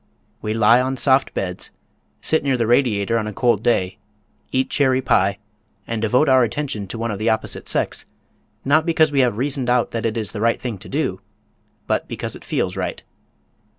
We 0.41 0.55
lie 0.55 0.81
on 0.81 0.97
soft 0.97 1.31
beds, 1.35 1.69
sit 2.21 2.41
near 2.43 2.57
the 2.57 2.65
radiator 2.65 3.19
on 3.19 3.27
a 3.27 3.33
cold 3.33 3.61
day, 3.61 3.99
eat 4.51 4.67
cherry 4.71 4.99
pie, 4.99 5.37
and 5.85 6.01
devote 6.01 6.27
our 6.27 6.41
attention 6.43 6.87
to 6.87 6.97
one 6.97 7.11
of 7.11 7.19
the 7.19 7.29
opposite 7.29 7.67
sex, 7.67 8.07
not 8.65 8.83
because 8.83 9.11
we 9.11 9.19
have 9.19 9.37
reasoned 9.37 9.69
out 9.69 9.91
that 9.91 10.07
it 10.07 10.17
is 10.17 10.31
the 10.31 10.41
right 10.41 10.59
thing 10.59 10.79
to 10.79 10.89
do, 10.89 11.21
but 11.85 12.07
because 12.07 12.35
it 12.35 12.43
feels 12.43 12.75
right. 12.75 13.03